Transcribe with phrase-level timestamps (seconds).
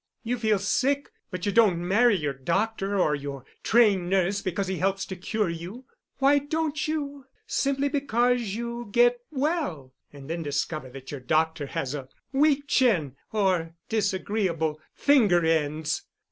[0.23, 4.77] You feel sick but you don't marry your doctor or your trained nurse because he
[4.79, 5.85] helps to cure you.
[6.17, 7.25] Why don't you?
[7.45, 13.15] Simply because you get well and then discover that your doctor has a weak chin
[13.31, 16.01] or disagreeable finger ends.